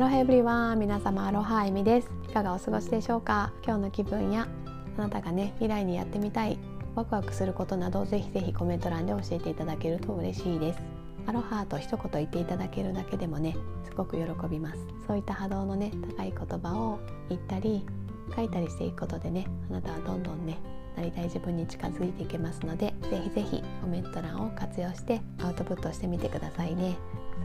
[0.00, 2.10] ローエブリワン皆様アロハエミです。
[2.26, 3.52] いかがお過ごしでしょうか？
[3.62, 4.48] 今日の気分や
[4.96, 6.58] あなたがね未来にやってみたい
[6.94, 10.80] ワクワクすることなどぜひぜひコメント欄で教えていただけると嬉しいです。
[11.26, 14.78] アロハと一言言っていただけるだけでもねすごく喜びます。
[15.06, 17.84] そういった波動のね高い言葉を言ったり
[18.34, 20.56] 書いたりしていくことでねあなたはどんどんね
[20.96, 26.96] なりたい自分に近づいていけますのでぜひぜひコメント欄を活用してアウトプットしてみてくださいね。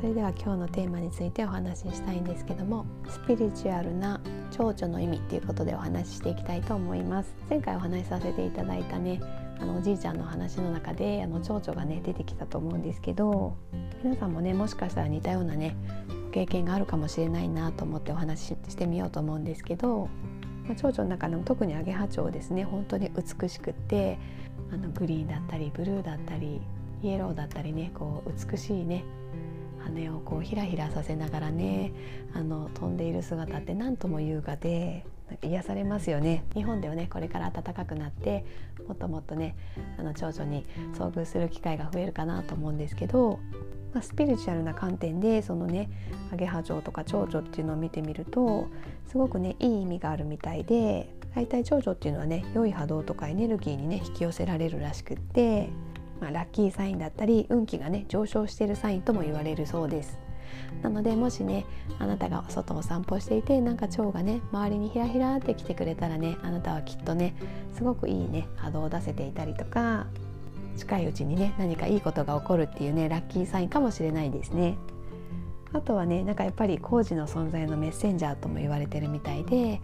[0.01, 4.19] それでは今日のテーマについてお話ししたいんですけどもスピリチュアルな
[4.51, 7.35] 蝶々の意味っていうことでお話ししていきたいと思います。
[7.49, 9.19] 前回お話しさせていただいたね
[9.59, 13.55] あのおじいちゃんの話の中であの蝶々がね出てきたと思うんですけど
[14.03, 15.75] 皆さんもねもしかしたら似たようなね
[16.31, 20.09] 経験があるかもしれないなと思ってお話ししてみようと思うんですけど、
[20.65, 24.19] まあ、蝶々の中でも特にアゲハチョウですね本当に美しくって
[24.71, 26.59] あのグリーンだったりブルーだったり
[27.01, 29.05] イエローだったりねこう美しいね
[29.93, 31.91] 羽をこうひらひらさせながらね
[32.33, 35.05] あの飛んでいる姿って何とも優雅で
[35.41, 36.43] 癒されますよね。
[36.53, 38.45] 日本ではねこれから暖かくなって
[38.87, 39.55] もっともっとね
[39.97, 43.39] あの蝶々に遭遇する機会が増えるかなと思うんですけど、
[43.93, 45.89] まあ、スピリチュアルな観点でそのね
[46.31, 48.67] アゲハチョウとか蝶々っていうのを見てみると
[49.07, 55.69] すごくねいい意味があるみたいで大体蝶々っていうのはね良い波動とかエネルギーにね引き寄せられるらしくって
[56.21, 60.17] まあ、ラッキーサインだったり運気がね上昇しているサインとも言われるそうです
[60.81, 61.65] なのでもしね
[61.99, 67.35] あなたが外を散歩していてなんか蝶がね周りにひらひらって来てくれたらねあなたはきっとね
[67.75, 70.07] すごくいいね波動を出せていたりとか
[70.77, 74.77] 近いうちにね何かいいことが起こるっていうねラッキーサインかもしれないですね。
[75.73, 79.81] あとはねなんかやっぱり工事の存在のメッセンジャーとも言われてるみたいで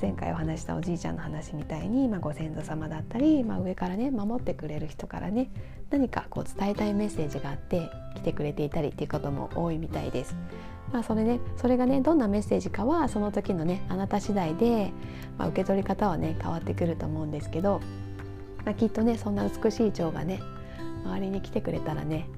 [0.00, 5.50] 前回お話したおじいちゃんの話みたいに、まあ、ご先祖様だったり、まあ、上からね守ってくれる人からね
[5.90, 10.34] 何かこう伝えたいメッセージがあって来てくれていたりっていうことも多いみたいです。
[10.92, 14.92] まあ、それねそれがねどんなメッセージかはその時のねあなた次第で、
[15.36, 17.80] まあ、受け取り方はね変わってくると思うんですけど、
[18.64, 20.40] まあ、きっとねそんな美しい蝶がね
[21.04, 22.28] 周りに来てくれたらね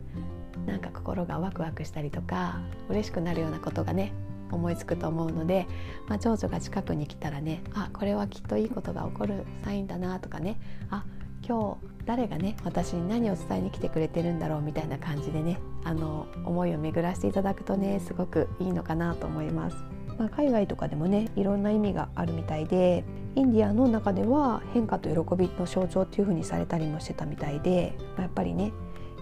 [0.69, 4.13] なんか心がワクワクしたりとか嬉しくなるようなことがね
[4.51, 5.67] 思いつくと思うので、
[6.07, 11.05] まあ、蝶々が近くに来たらねあこれはきっといいことが起こるサインだなとかねあ
[11.47, 19.77] 今日誰がね私に何を伝えに来てくれてるんだろうみたいな感じでねあの思いを巡らせていただくとねすごくいいのかなと思います。
[20.19, 23.05] まあ、海外とかでもねいろんな意味があるみたいで
[23.37, 28.73] インディアの中では変化と喜びの象徴っていう風にされたりもしてたみたいで、まあ、やっぱりね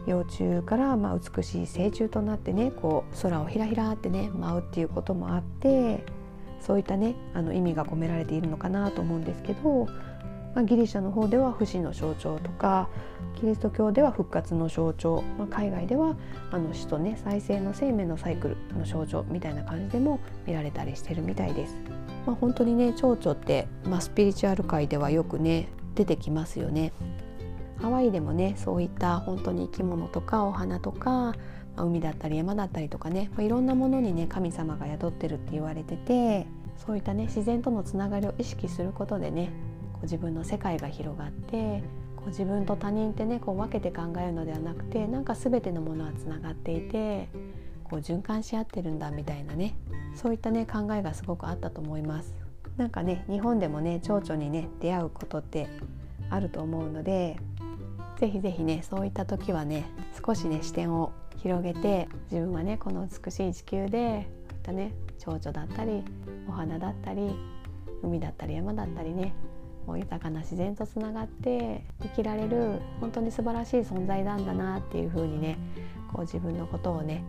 [0.07, 6.05] 幼虫からまあ美しい成虫となってねこう空をひらひらってね舞うっていうこともあって
[6.61, 9.87] そういったねあの意味が込められているのかなと思うんですけど、
[10.55, 12.89] まあ、ギリシャの方では不死の象徴とか
[13.39, 16.17] キリスト教では復活の象徴、まあ、海外では
[16.51, 21.77] あの死とね再生の生命のサイクルの象徴みたいな感じでも見られたりしてるみたいです。
[22.27, 26.93] まあ、本当にね蝶々って、まあ、スピリチュアル界ではよくね出てきますよね。
[27.81, 31.35] ハワイでもねそういった本当に生き物とかお花とか、
[31.85, 39.51] 海だったり山だったりとかね、ま、いろんなものにね神様が宿ってるって言われててそういったね自然とのつながりを意識することでね
[39.93, 41.83] こう自分の世界が広がって
[42.17, 47.29] こう自分と他人ってねこう分けて考えるのではなくてなんか全てのものはつながっていて
[47.85, 49.77] こう循環し合ってるんだみたいなね
[50.15, 52.35] そういったね考えがすごくあったと思います。
[52.77, 55.67] なんかね日本でもね蝶々にね出会うことって
[56.29, 57.39] あると思うので
[58.19, 59.85] ぜひぜひねそういった時はね
[60.25, 66.03] 少しね視点を広げて自分はねこの美しい地球でこういったね蝶々だったり
[66.49, 67.35] お花だったり
[68.03, 69.35] 海だったり山だったりね
[69.87, 75.59] もう豊かな自然とつながって生きられる本当に素晴らしい存在なんだなっていう風にね
[76.13, 77.25] こう自分のことをね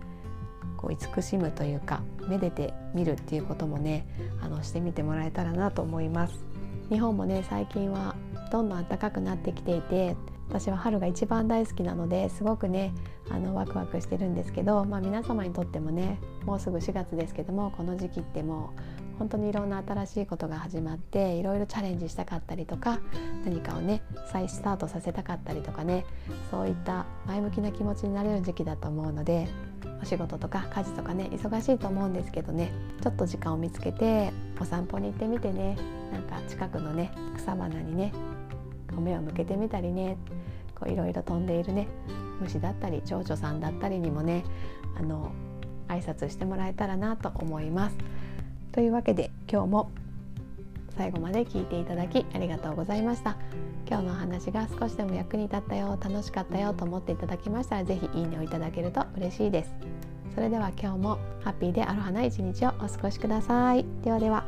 [0.78, 4.08] こう慈しむというかめでてみるっていうこともね
[4.42, 6.34] あのしてみてもらえたらなと思います。
[6.90, 8.16] 日本もね最近は
[8.52, 10.16] どんどん暖かくなってきていて
[10.50, 12.94] 私は春が一番大好きなのですごくね
[13.30, 23.00] あのワクワクしてるんですけど、まあ、皆様にとってもねもうすぐ4月ですけどもこの時期ってもう本当にいろんな新しいことが始まっていろいろチャレンジしたかったりとか
[23.44, 24.02] 何かをね
[24.32, 26.06] 再スタートさせたかったりとかね
[26.52, 29.48] そういった前向きな気持ちになれる時期だと思うので
[30.02, 35.78] お仕事とか家事とかね忙しいと思うんですけどねちょっと時間を見つけてお散歩に行ってみてね
[36.12, 38.14] なんか近くのね草花にね
[38.96, 40.18] 目を向けてみたりね
[40.76, 41.88] こういろいろ飛んでいるね
[42.40, 44.44] 虫だったり蝶々さんだったりにもね
[44.98, 45.32] あの
[45.88, 47.98] 挨拶してもらえたらなと思います。
[48.72, 49.92] というわけで今日も
[50.98, 53.38] 最後まで聞いていただきありがとうございました。
[53.88, 59.98] 今日のお話が少しでも役に立ったよ楽しかったよと思っていただきましたら是非いいねをいただけると嬉しいです。
[60.38, 64.46] それでは今日もハッピーでアロハな一日をお過ごしくださいではでは